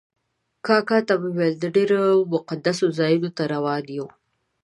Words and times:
کاکا 0.65 0.97
ته 1.07 1.13
مې 1.21 1.29
وویل 1.31 1.55
ډېرو 1.75 2.01
مقدسو 2.33 2.85
ځایونو 2.99 3.29
ته 3.37 3.43
روان 3.53 3.83
یو. 3.97 4.07